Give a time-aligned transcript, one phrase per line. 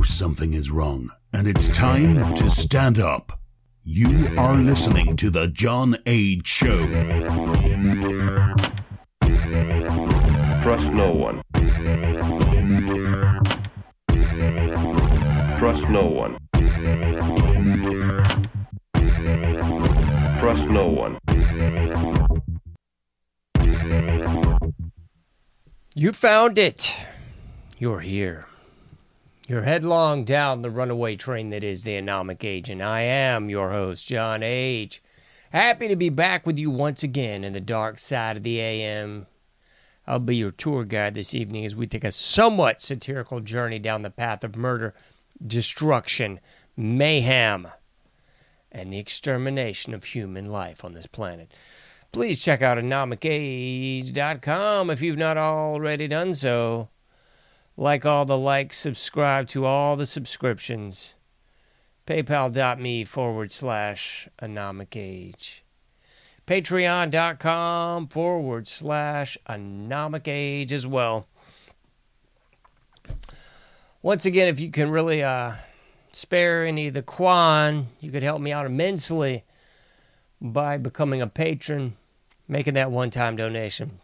[0.00, 3.38] Know something is wrong, and it's time to stand up.
[3.84, 6.86] You are listening to The John Age Show.
[10.62, 11.42] Trust no one.
[15.58, 16.38] Trust no one.
[20.40, 21.18] Trust no one.
[25.94, 26.96] You found it.
[27.78, 28.46] You're here.
[29.50, 33.70] You're headlong down the runaway train that is the Anomic Age, and I am your
[33.70, 35.02] host, John H.
[35.50, 39.26] Happy to be back with you once again in the dark side of the AM.
[40.06, 44.02] I'll be your tour guide this evening as we take a somewhat satirical journey down
[44.02, 44.94] the path of murder,
[45.44, 46.38] destruction,
[46.76, 47.66] mayhem,
[48.70, 51.50] and the extermination of human life on this planet.
[52.12, 56.88] Please check out anomicage.com if you've not already done so.
[57.80, 61.14] Like all the likes, subscribe to all the subscriptions.
[62.06, 65.60] PayPal.me forward slash anomicage.
[66.46, 71.26] Patreon.com forward slash anomicage as well.
[74.02, 75.54] Once again, if you can really uh,
[76.12, 79.42] spare any of the quan, you could help me out immensely
[80.38, 81.96] by becoming a patron,
[82.46, 84.00] making that one time donation.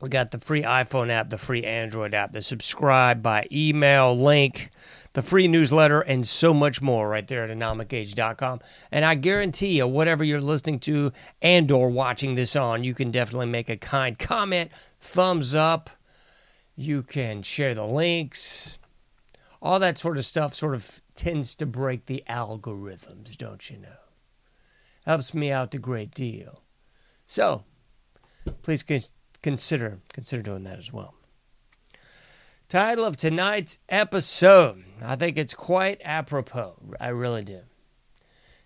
[0.00, 4.70] We got the free iPhone app, the free Android app, the subscribe by email link,
[5.14, 8.60] the free newsletter, and so much more right there at anomicage.com.
[8.92, 13.10] And I guarantee you, whatever you're listening to and or watching this on, you can
[13.10, 14.70] definitely make a kind comment,
[15.00, 15.88] thumbs up.
[16.76, 18.78] You can share the links.
[19.62, 23.88] All that sort of stuff sort of tends to break the algorithms, don't you know?
[25.06, 26.60] Helps me out a great deal.
[27.24, 27.64] So,
[28.62, 28.82] please
[29.46, 31.14] consider consider doing that as well.
[32.68, 34.82] Title of tonight's episode.
[35.00, 36.74] I think it's quite apropos.
[36.98, 37.60] I really do.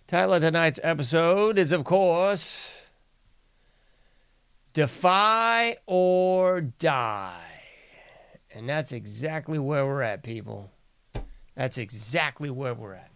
[0.07, 2.89] Title of tonight's episode is, of course,
[4.73, 7.61] Defy or Die.
[8.49, 10.71] And that's exactly where we're at, people.
[11.55, 13.11] That's exactly where we're at.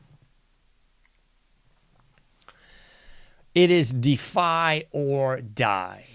[3.55, 6.05] It is defy or die,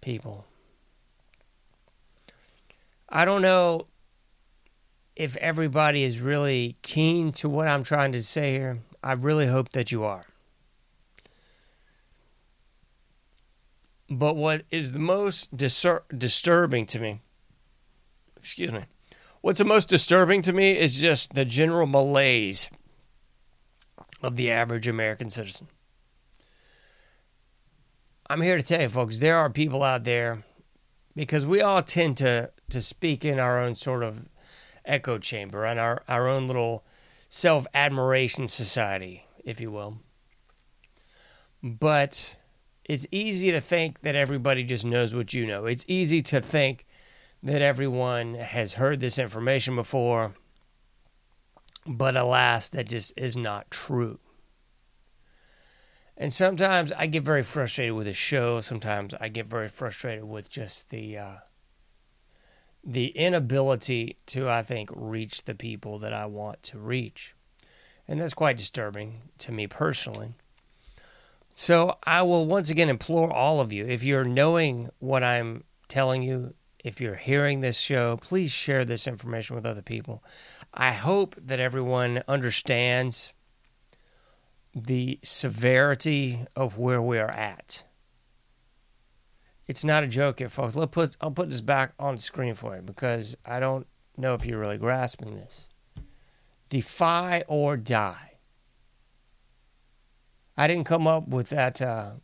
[0.00, 0.46] people.
[3.10, 3.86] I don't know
[5.16, 8.78] if everybody is really keen to what I'm trying to say here.
[9.02, 10.24] I really hope that you are.
[14.08, 17.20] But what is the most disur- disturbing to me,
[18.36, 18.84] excuse me,
[19.40, 22.68] what's the most disturbing to me is just the general malaise
[24.22, 25.68] of the average American citizen.
[28.28, 30.44] I'm here to tell you, folks, there are people out there
[31.14, 34.28] because we all tend to to speak in our own sort of
[34.84, 36.84] echo chamber and our, our own little
[37.28, 39.98] self admiration society, if you will.
[41.62, 42.36] But
[42.84, 45.66] it's easy to think that everybody just knows what you know.
[45.66, 46.86] It's easy to think
[47.42, 50.34] that everyone has heard this information before,
[51.86, 54.18] but alas, that just is not true.
[56.16, 58.60] And sometimes I get very frustrated with the show.
[58.60, 61.34] Sometimes I get very frustrated with just the uh,
[62.82, 67.34] the inability to, I think, reach the people that I want to reach.
[68.08, 70.30] And that's quite disturbing to me personally.
[71.54, 76.22] So I will once again implore all of you if you're knowing what I'm telling
[76.22, 80.24] you, if you're hearing this show, please share this information with other people.
[80.72, 83.32] I hope that everyone understands
[84.74, 87.82] the severity of where we are at.
[89.70, 90.74] It's not a joke here, folks.
[90.74, 93.86] Let's put, I'll put this back on the screen for you because I don't
[94.16, 95.68] know if you're really grasping this.
[96.68, 98.32] Defy or die.
[100.56, 102.14] I didn't come up with that uh,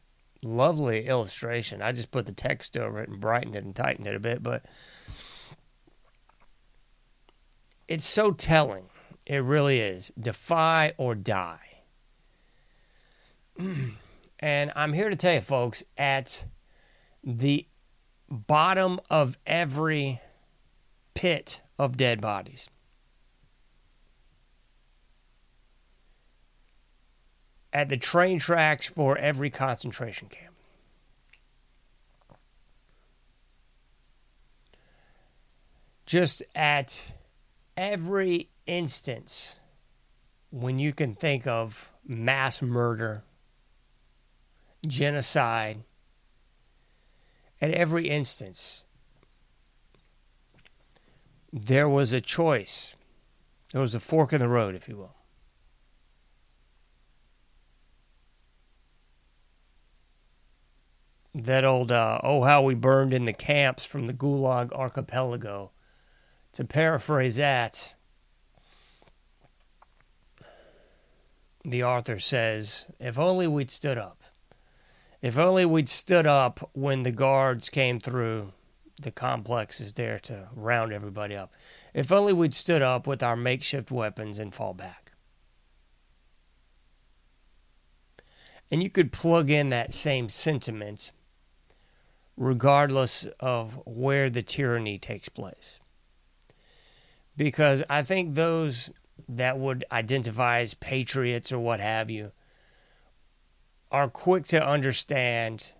[0.42, 1.82] lovely illustration.
[1.82, 4.42] I just put the text over it and brightened it and tightened it a bit,
[4.42, 4.66] but
[7.86, 8.86] it's so telling.
[9.24, 10.10] It really is.
[10.20, 11.78] Defy or die.
[14.38, 16.44] And I'm here to tell you, folks, at
[17.26, 17.66] the
[18.30, 20.20] bottom of every
[21.14, 22.68] pit of dead bodies,
[27.72, 30.54] at the train tracks for every concentration camp,
[36.06, 37.12] just at
[37.76, 39.58] every instance
[40.50, 43.24] when you can think of mass murder,
[44.86, 45.82] genocide,
[47.60, 48.84] at every instance,
[51.52, 52.94] there was a choice.
[53.72, 55.14] There was a fork in the road, if you will.
[61.34, 65.70] That old, uh, oh, how we burned in the camps from the Gulag archipelago.
[66.52, 67.94] To paraphrase that,
[71.62, 74.22] the author says, if only we'd stood up.
[75.22, 78.52] If only we'd stood up when the guards came through
[79.00, 81.52] the complex is there to round everybody up.
[81.92, 85.12] If only we'd stood up with our makeshift weapons and fall back.
[88.70, 91.12] And you could plug in that same sentiment
[92.36, 95.78] regardless of where the tyranny takes place.
[97.36, 98.90] Because I think those
[99.28, 102.32] that would identify as patriots or what have you
[103.96, 105.72] are quick to understand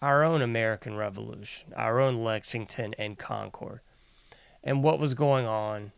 [0.00, 3.80] our own American Revolution, our own Lexington and Concord,
[4.64, 5.92] and what was going on,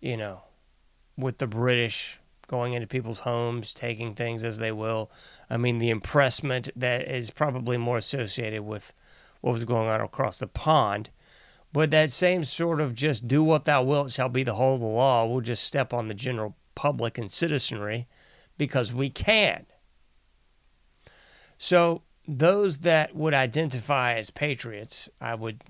[0.00, 0.42] you know,
[1.16, 2.18] with the British
[2.48, 5.08] going into people's homes, taking things as they will.
[5.48, 8.92] I mean, the impressment that is probably more associated with
[9.40, 11.10] what was going on across the pond.
[11.72, 14.80] But that same sort of just do what thou wilt shall be the whole of
[14.80, 18.08] the law, we'll just step on the general public and citizenry
[18.60, 19.64] because we can.
[21.56, 25.62] So, those that would identify as patriots, I would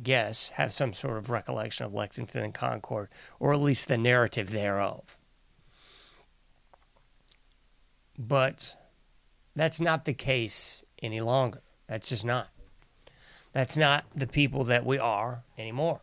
[0.00, 3.08] guess, have some sort of recollection of Lexington and Concord,
[3.40, 5.16] or at least the narrative thereof.
[8.16, 8.76] But
[9.56, 11.60] that's not the case any longer.
[11.88, 12.50] That's just not.
[13.52, 16.02] That's not the people that we are anymore.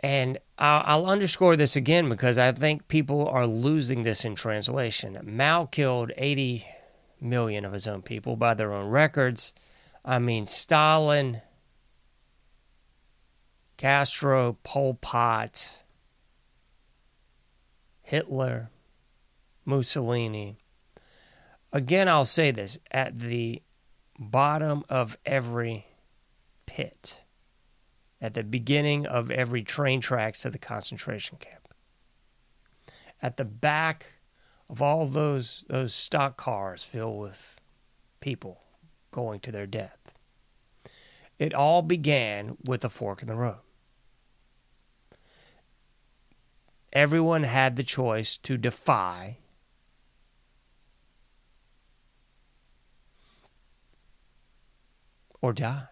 [0.00, 5.18] And I'll, underscore this again because I think people are losing this in translation.
[5.24, 6.64] Mao killed 80
[7.20, 9.52] million of his own people by their own records.
[10.04, 11.42] I mean, Stalin,
[13.76, 15.78] Castro, Pol Pot,
[18.02, 18.70] Hitler,
[19.64, 20.56] Mussolini.
[21.72, 23.62] Again, I'll say this at the
[24.18, 25.86] bottom of every
[26.66, 27.20] pit,
[28.20, 31.68] at the beginning of every train tracks to the concentration camp,
[33.22, 34.14] at the back
[34.68, 37.60] of all those those stock cars filled with
[38.20, 38.60] people
[39.10, 40.12] going to their death.
[41.38, 43.60] It all began with a fork in the road.
[46.92, 49.38] Everyone had the choice to defy
[55.40, 55.86] or die.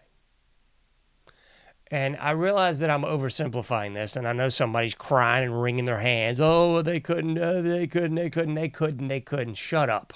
[1.89, 5.99] And I realize that I'm oversimplifying this, and I know somebody's crying and wringing their
[5.99, 6.39] hands.
[6.39, 9.55] Oh, they couldn't, uh, they couldn't, they couldn't, they couldn't, they couldn't.
[9.55, 10.13] Shut up.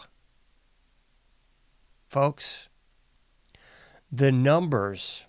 [2.10, 2.68] Folks,
[4.12, 5.26] the numbers,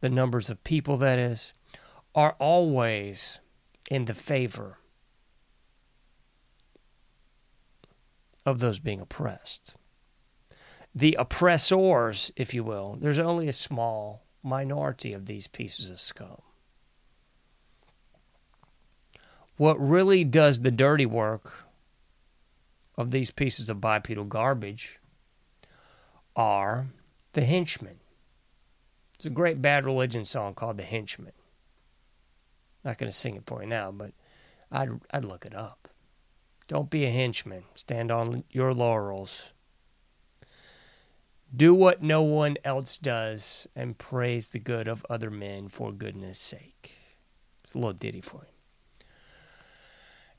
[0.00, 1.52] the numbers of people, that is,
[2.16, 3.38] are always
[3.90, 4.78] in the favor
[8.44, 9.76] of those being oppressed
[10.94, 16.40] the oppressors, if you will, there's only a small minority of these pieces of scum.
[19.56, 21.52] What really does the dirty work
[22.96, 24.98] of these pieces of bipedal garbage
[26.36, 26.86] are
[27.32, 28.00] the henchmen.
[29.14, 31.32] It's a great bad religion song called The Henchman.
[32.84, 34.12] Not going to sing it for you now, but
[34.70, 35.88] I'd, I'd look it up.
[36.68, 37.64] Don't be a henchman.
[37.74, 39.52] Stand on your laurels.
[41.54, 46.38] Do what no one else does and praise the good of other men for goodness
[46.38, 46.94] sake.
[47.64, 49.06] It's a little ditty for you.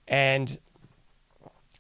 [0.08, 0.60] And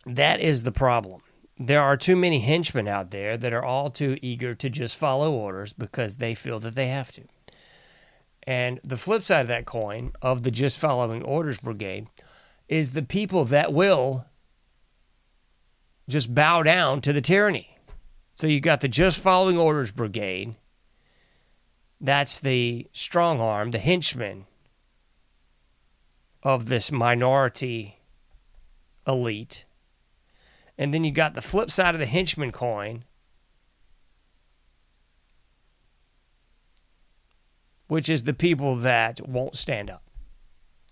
[0.06, 1.22] that is the problem.
[1.58, 5.34] There are too many henchmen out there that are all too eager to just follow
[5.34, 7.24] orders because they feel that they have to.
[8.44, 12.08] And the flip side of that coin, of the just following orders brigade,
[12.68, 14.26] is the people that will
[16.08, 17.78] just bow down to the tyranny.
[18.40, 20.56] So you got the Just Following Orders Brigade.
[22.00, 24.46] That's the strong arm, the henchman
[26.42, 28.00] of this minority
[29.06, 29.66] elite.
[30.78, 33.04] And then you got the flip side of the henchman coin,
[37.90, 40.04] which is the people that won't stand up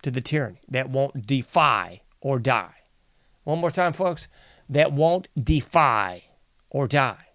[0.02, 2.74] to the tyranny, that won't defy or die.
[3.44, 4.28] One more time, folks
[4.68, 6.24] that won't defy
[6.70, 7.27] or die.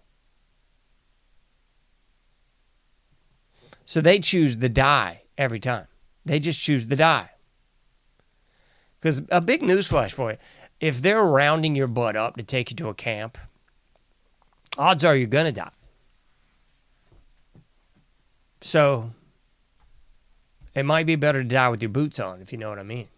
[3.84, 5.86] So they choose the die every time.
[6.24, 7.30] They just choose the die.
[8.98, 10.38] Because a big newsflash for you
[10.80, 13.38] if they're rounding your butt up to take you to a camp,
[14.76, 15.70] odds are you're going to die.
[18.60, 19.10] So
[20.74, 22.82] it might be better to die with your boots on, if you know what I
[22.82, 23.08] mean.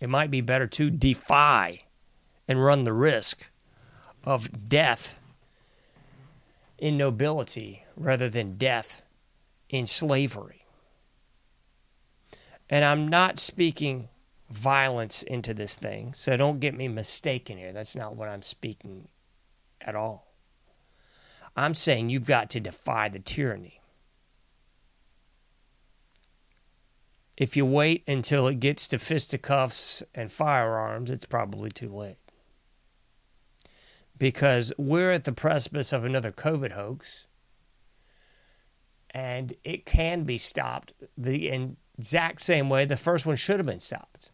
[0.00, 1.80] It might be better to defy
[2.48, 3.50] and run the risk
[4.24, 5.16] of death
[6.78, 9.01] in nobility rather than death
[9.72, 10.64] in slavery.
[12.70, 14.08] And I'm not speaking
[14.48, 17.72] violence into this thing, so don't get me mistaken here.
[17.72, 19.08] That's not what I'm speaking
[19.80, 20.28] at all.
[21.56, 23.80] I'm saying you've got to defy the tyranny.
[27.36, 32.18] If you wait until it gets to fisticuffs and firearms, it's probably too late
[34.18, 37.26] because we're at the precipice of another COVID hoax
[39.14, 41.48] and it can be stopped the
[41.98, 44.30] exact same way the first one should have been stopped.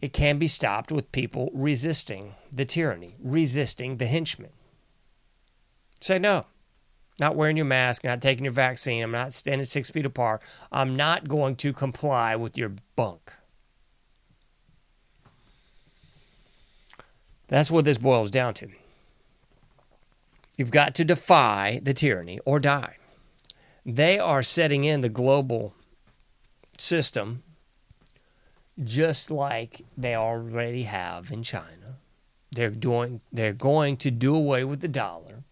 [0.00, 4.50] It can be stopped with people resisting the tyranny, resisting the henchmen.
[6.00, 6.46] Say no.
[7.18, 9.02] Not wearing your mask, not taking your vaccine.
[9.02, 10.42] I'm not standing six feet apart.
[10.70, 13.32] I'm not going to comply with your bunk.
[17.48, 18.68] That's what this boils down to.
[20.56, 22.96] You've got to defy the tyranny or die.
[23.84, 25.74] They are setting in the global
[26.78, 27.42] system
[28.82, 31.98] just like they already have in China.
[32.52, 35.42] They're doing they're going to do away with the dollar.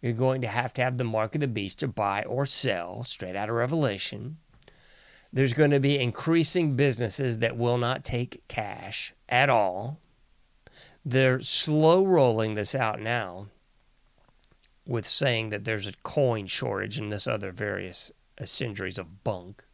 [0.00, 3.04] You're going to have to have the mark of the beast to buy or sell,
[3.04, 4.38] straight out of Revelation.
[5.32, 9.98] There's going to be increasing businesses that will not take cash at all.
[11.04, 13.46] They're slow rolling this out now
[14.86, 18.10] with saying that there's a coin shortage and this other various
[18.44, 19.64] centuries of bunk.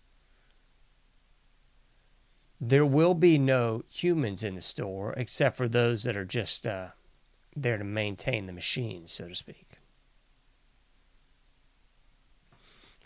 [2.60, 6.88] There will be no humans in the store except for those that are just uh,
[7.54, 9.78] there to maintain the machines, so to speak.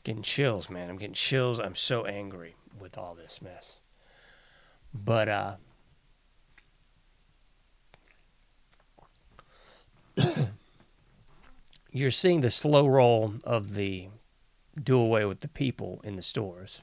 [0.04, 0.90] Getting chills, man.
[0.90, 1.60] I'm getting chills.
[1.60, 3.80] I'm so angry with all this mess.
[4.92, 5.56] But uh,
[11.92, 14.08] you're seeing the slow roll of the
[14.82, 16.80] do away with the people in the stores.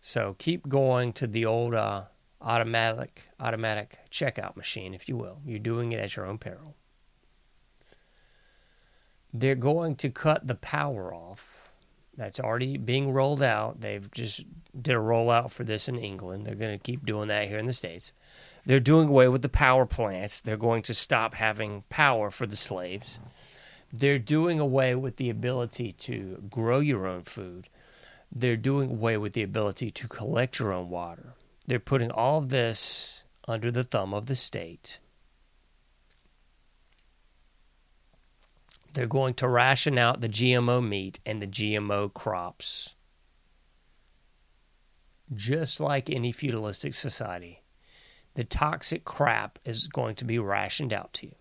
[0.00, 2.04] So keep going to the old uh,
[2.40, 5.40] automatic automatic checkout machine, if you will.
[5.44, 6.76] You're doing it at your own peril.
[9.32, 11.67] They're going to cut the power off.
[12.18, 13.80] That's already being rolled out.
[13.80, 14.44] They've just
[14.80, 16.44] did a rollout for this in England.
[16.44, 18.10] They're going to keep doing that here in the states.
[18.66, 20.40] They're doing away with the power plants.
[20.40, 23.20] They're going to stop having power for the slaves.
[23.92, 27.68] They're doing away with the ability to grow your own food.
[28.34, 31.34] They're doing away with the ability to collect your own water.
[31.68, 34.98] They're putting all of this under the thumb of the state.
[38.98, 42.96] They're going to ration out the GMO meat and the GMO crops.
[45.32, 47.62] Just like any feudalistic society
[48.34, 51.34] the toxic crap is going to be rationed out to you.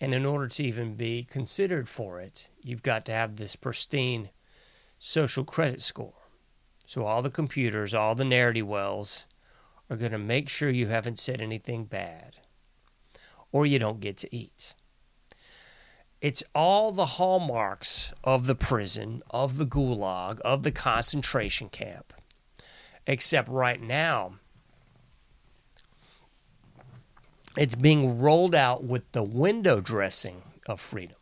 [0.00, 4.30] And in order to even be considered for it, you've got to have this pristine
[4.98, 6.26] social credit score.
[6.84, 9.26] So all the computers, all the narrative wells
[9.88, 12.38] are going to make sure you haven't said anything bad
[13.54, 14.74] or you don't get to eat.
[16.20, 22.12] It's all the hallmarks of the prison, of the gulag, of the concentration camp.
[23.06, 24.40] Except right now,
[27.56, 31.16] it's being rolled out with the window dressing of freedom.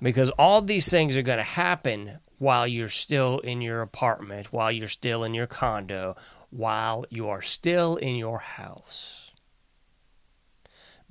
[0.00, 4.70] Because all these things are going to happen while you're still in your apartment, while
[4.70, 6.14] you're still in your condo,
[6.50, 9.23] while you are still in your house.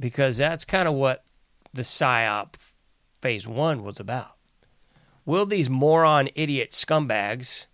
[0.03, 1.24] Because that's kind of what
[1.74, 2.55] the PSYOP
[3.22, 4.36] phase one was about.
[5.25, 7.67] Will these moron idiot scumbags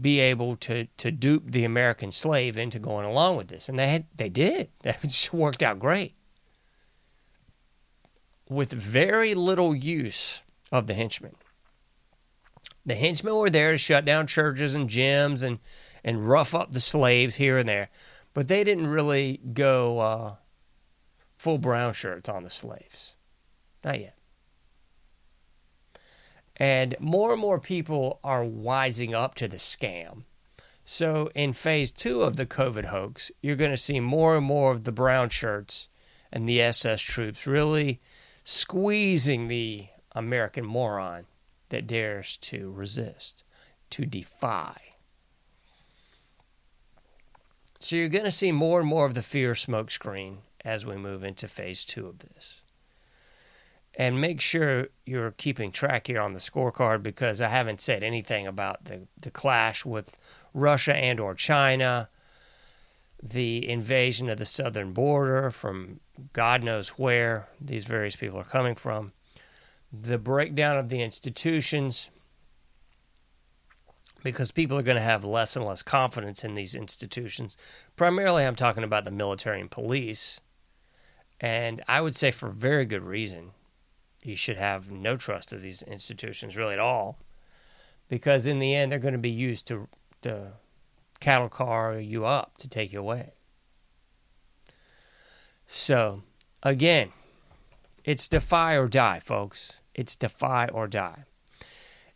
[0.00, 3.86] be able to to dupe the American slave into going along with this, and they
[3.86, 4.70] had they did.
[4.82, 6.16] That just worked out great
[8.48, 10.42] with very little use
[10.72, 11.36] of the henchmen.
[12.84, 15.60] The henchmen were there to shut down churches and gyms and,
[16.02, 17.90] and rough up the slaves here and there,
[18.34, 20.34] but they didn't really go uh,
[21.36, 23.14] full brown shirts on the slaves.
[23.84, 24.16] Not yet.
[26.56, 30.24] And more and more people are wising up to the scam.
[30.84, 34.70] So, in phase two of the COVID hoax, you're going to see more and more
[34.70, 35.88] of the brown shirts
[36.30, 38.00] and the SS troops really
[38.44, 41.26] squeezing the American moron
[41.70, 43.42] that dares to resist,
[43.90, 44.93] to defy.
[47.84, 51.22] So, you're going to see more and more of the fear smokescreen as we move
[51.22, 52.62] into phase two of this.
[53.92, 58.46] And make sure you're keeping track here on the scorecard because I haven't said anything
[58.46, 60.16] about the, the clash with
[60.54, 62.08] Russia and or China,
[63.22, 66.00] the invasion of the southern border from
[66.32, 69.12] God knows where these various people are coming from,
[69.92, 72.08] the breakdown of the institutions
[74.24, 77.56] because people are going to have less and less confidence in these institutions.
[77.94, 80.40] Primarily I'm talking about the military and police.
[81.40, 83.50] And I would say for very good reason
[84.24, 87.18] you should have no trust of these institutions really at all
[88.08, 89.86] because in the end they're going to be used to,
[90.22, 90.52] to
[91.20, 93.34] cattle car you up to take you away
[95.66, 96.22] so
[96.62, 97.12] again
[98.04, 101.24] it's defy or die folks it's defy or die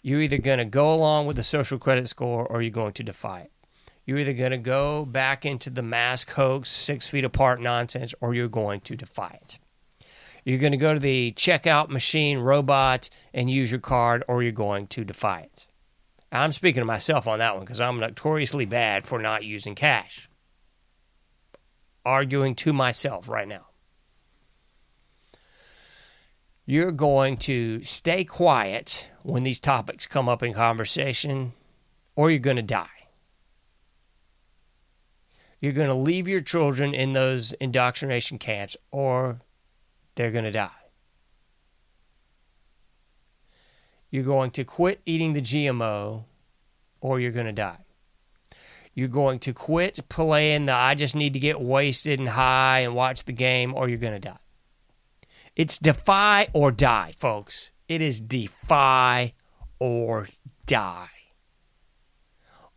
[0.03, 3.03] you're either going to go along with the social credit score or you're going to
[3.03, 3.53] defy it
[4.07, 8.35] you're either going to go back into the mask hoax six feet apart nonsense or
[8.35, 9.59] you're going to defy it
[10.49, 14.51] you're going to go to the checkout machine robot and use your card, or you're
[14.51, 15.67] going to defy it.
[16.33, 20.27] I'm speaking to myself on that one because I'm notoriously bad for not using cash.
[22.03, 23.67] Arguing to myself right now.
[26.65, 31.53] You're going to stay quiet when these topics come up in conversation,
[32.17, 32.87] or you're going to die.
[35.61, 39.41] You're going to leave your children in those indoctrination camps, or
[40.15, 40.71] they're going to die.
[44.11, 46.25] You're going to quit eating the GMO
[47.01, 47.85] or you're going to die.
[48.95, 52.95] You're going to quit playing the I just need to get wasted and high and
[52.95, 54.39] watch the game or you're going to die.
[55.55, 57.71] It's defy or die, folks.
[57.89, 59.33] It is defy
[59.79, 60.29] or
[60.67, 61.09] die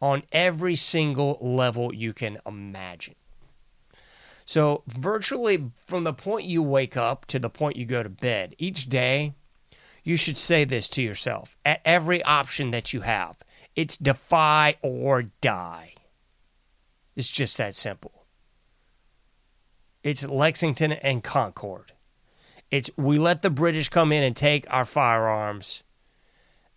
[0.02, 3.16] on every single level you can imagine.
[4.46, 8.56] So, virtually from the point you wake up to the point you go to bed,
[8.58, 9.34] each day,
[10.04, 13.38] you should say this to yourself at every option that you have
[13.76, 15.94] it's defy or die.
[17.16, 18.26] It's just that simple.
[20.04, 21.94] It's Lexington and Concord.
[22.72, 25.84] It's we let the British come in and take our firearms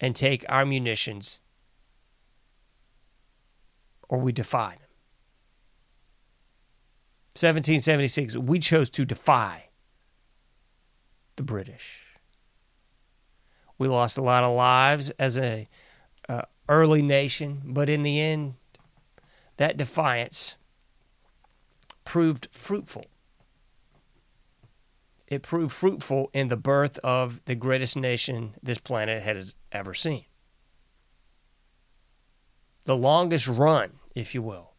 [0.00, 1.38] and take our munitions,
[4.08, 4.80] or we defy them.
[7.36, 9.68] 1776, we chose to defy
[11.36, 12.02] the British.
[13.78, 15.68] We lost a lot of lives as a
[16.28, 18.54] uh, early nation, but in the end,
[19.56, 20.56] that defiance
[22.04, 23.06] proved fruitful.
[25.34, 30.26] It proved fruitful in the birth of the greatest nation this planet has ever seen.
[32.84, 34.74] The longest run, if you will,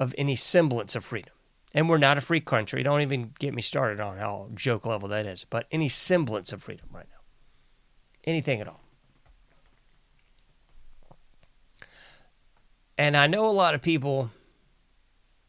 [0.00, 1.32] of any semblance of freedom.
[1.72, 2.82] And we're not a free country.
[2.82, 5.46] Don't even get me started on how joke level that is.
[5.48, 7.20] But any semblance of freedom right now.
[8.24, 8.80] Anything at all.
[12.98, 14.32] And I know a lot of people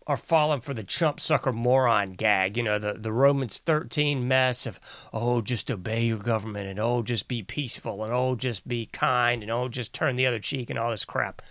[0.05, 4.65] are falling for the chump sucker moron gag, you know, the, the Romans 13 mess
[4.65, 4.79] of,
[5.13, 9.41] oh, just obey your government and oh, just be peaceful and oh, just be kind
[9.41, 11.41] and oh, just turn the other cheek and all this crap.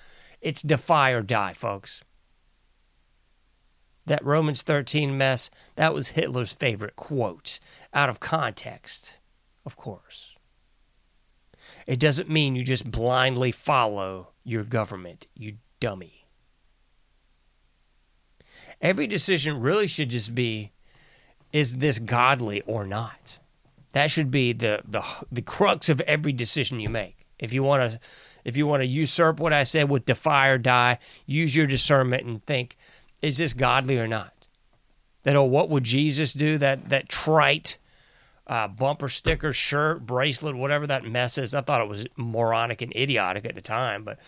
[0.40, 2.04] It's defy or die, folks
[4.06, 7.60] that Romans 13 mess, that was Hitler's favorite quote,
[7.94, 9.18] out of context,
[9.64, 10.36] of course.
[11.86, 16.21] It doesn't mean you just blindly follow your government, you dummy.
[18.82, 20.72] Every decision really should just be
[21.52, 23.38] is this godly or not?
[23.92, 27.26] That should be the, the, the crux of every decision you make.
[27.38, 28.00] If you want to
[28.44, 32.24] if you want to usurp what I said with defy or die, use your discernment
[32.24, 32.76] and think
[33.20, 34.32] is this godly or not?
[35.22, 36.58] That oh, what would Jesus do?
[36.58, 37.78] That that trite
[38.46, 41.54] uh, bumper sticker, shirt, bracelet, whatever that mess is.
[41.54, 44.18] I thought it was moronic and idiotic at the time, but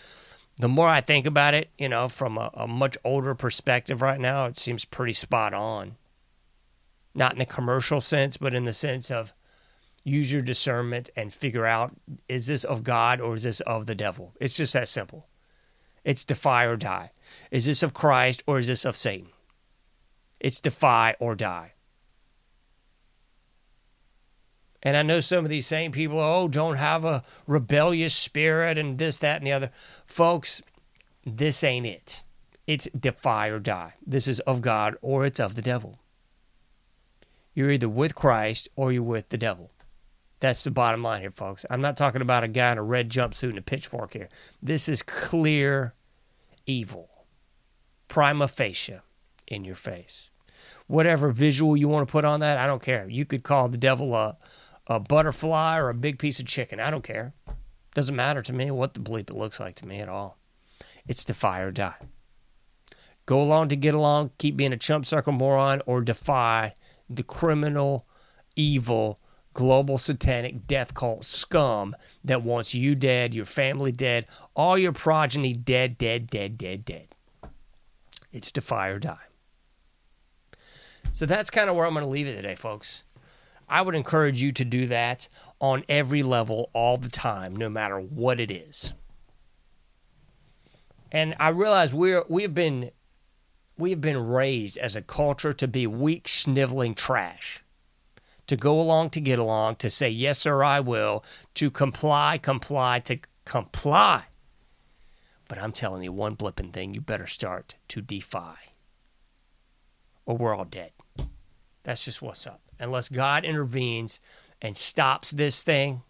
[0.57, 4.19] the more I think about it, you know, from a, a much older perspective right
[4.19, 5.97] now, it seems pretty spot on.
[7.13, 9.33] Not in the commercial sense, but in the sense of
[10.03, 11.95] use your discernment and figure out
[12.29, 14.33] is this of God or is this of the devil?
[14.39, 15.27] It's just that simple.
[16.03, 17.11] It's defy or die.
[17.51, 19.29] Is this of Christ or is this of Satan?
[20.39, 21.73] It's defy or die.
[24.85, 28.99] And I know some of these same people, oh, don't have a rebellious spirit and
[28.99, 29.71] this, that, and the other.
[30.05, 30.61] Folks,
[31.25, 32.21] this ain't it.
[32.67, 33.95] It's defy or die.
[34.05, 35.97] This is of God or it's of the devil.
[37.55, 39.71] You're either with Christ or you're with the devil.
[40.39, 41.65] That's the bottom line here, folks.
[41.69, 44.29] I'm not talking about a guy in a red jumpsuit and a pitchfork here.
[44.61, 45.95] This is clear
[46.67, 47.09] evil,
[48.07, 48.99] prima facie
[49.47, 50.29] in your face.
[50.85, 53.09] Whatever visual you want to put on that, I don't care.
[53.09, 54.37] You could call the devil a,
[54.87, 56.79] a butterfly or a big piece of chicken.
[56.79, 57.33] I don't care.
[57.93, 60.37] Doesn't matter to me what the bleep it looks like to me at all.
[61.07, 61.95] It's defy or die.
[63.25, 66.75] Go along to get along, keep being a chump circle moron, or defy
[67.09, 68.05] the criminal,
[68.55, 69.19] evil,
[69.53, 75.53] global satanic death cult scum that wants you dead, your family dead, all your progeny
[75.53, 77.07] dead, dead, dead, dead, dead.
[78.31, 79.17] It's defy or die.
[81.13, 83.03] So that's kind of where I'm going to leave it today, folks.
[83.67, 85.27] I would encourage you to do that
[85.59, 88.93] on every level all the time, no matter what it is.
[91.11, 92.91] And I realize we're we've been
[93.77, 97.61] we've been raised as a culture to be weak, sniveling trash.
[98.47, 101.23] To go along to get along, to say yes sir I will,
[101.55, 104.25] to comply, comply, to comply.
[105.47, 108.55] But I'm telling you one blipping thing, you better start to defy.
[110.25, 110.91] Or we're all dead.
[111.83, 112.64] That's just what's up.
[112.79, 114.19] Unless God intervenes
[114.61, 116.01] and stops this thing,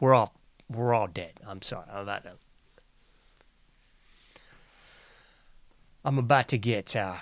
[0.00, 0.34] we're all
[0.68, 1.32] we're all dead.
[1.46, 2.40] I'm sorry on that note.
[6.04, 7.16] I'm about to get uh,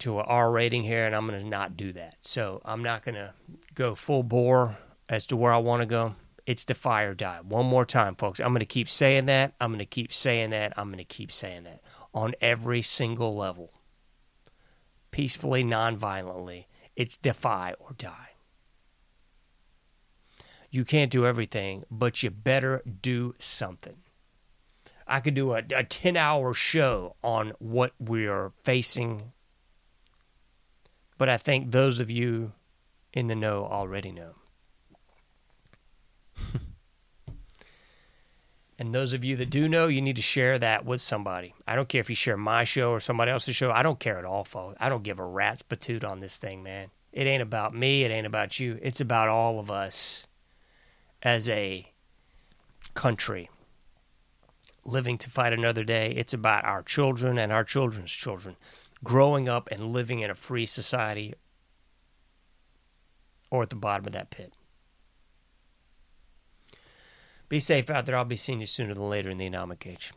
[0.00, 2.16] to an R rating here, and I'm going to not do that.
[2.22, 3.32] So I'm not going to
[3.74, 4.76] go full bore
[5.08, 6.14] as to where I want to go.
[6.46, 7.40] It's defy or die.
[7.42, 8.38] One more time, folks.
[8.38, 9.54] I'm going to keep saying that.
[9.60, 10.74] I'm going to keep saying that.
[10.76, 11.80] I'm going to keep saying that
[12.14, 13.72] on every single level.
[15.10, 16.68] Peacefully, non-violently.
[16.96, 18.30] It's defy or die.
[20.70, 23.98] You can't do everything, but you better do something.
[25.06, 29.32] I could do a, a 10 hour show on what we are facing.
[31.16, 32.52] But I think those of you
[33.12, 34.34] in the know already know.
[38.78, 41.54] and those of you that do know, you need to share that with somebody.
[41.66, 43.70] I don't care if you share my show or somebody else's show.
[43.70, 44.76] I don't care at all, folks.
[44.78, 46.90] I don't give a rat's patoot on this thing, man.
[47.12, 48.04] It ain't about me.
[48.04, 48.78] It ain't about you.
[48.82, 50.26] It's about all of us
[51.22, 51.90] as a
[52.92, 53.48] country
[54.84, 56.12] living to fight another day.
[56.16, 58.56] It's about our children and our children's children
[59.02, 61.34] growing up and living in a free society
[63.50, 64.52] or at the bottom of that pit.
[67.48, 68.16] Be safe out there.
[68.16, 70.12] I'll be seeing you sooner than later in the anomic age.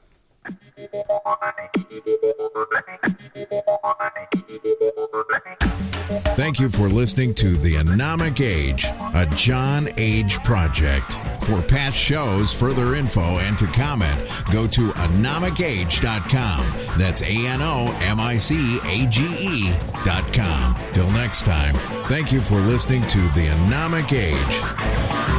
[6.35, 11.13] Thank you for listening to The Anomic Age, a John Age project.
[11.43, 14.17] For past shows, further info, and to comment,
[14.51, 16.65] go to anomicage.com.
[16.97, 20.75] That's A N O M I C A G E.com.
[20.93, 21.75] Till next time,
[22.07, 25.38] thank you for listening to The Anomic Age.